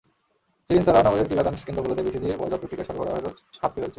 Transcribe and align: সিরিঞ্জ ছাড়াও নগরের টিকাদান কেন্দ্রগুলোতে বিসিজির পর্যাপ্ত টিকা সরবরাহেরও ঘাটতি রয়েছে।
সিরিঞ্জ 0.69 0.85
ছাড়াও 0.87 1.03
নগরের 1.07 1.27
টিকাদান 1.29 1.55
কেন্দ্রগুলোতে 1.67 2.01
বিসিজির 2.05 2.39
পর্যাপ্ত 2.41 2.63
টিকা 2.71 2.83
সরবরাহেরও 2.87 3.31
ঘাটতি 3.55 3.77
রয়েছে। 3.77 3.89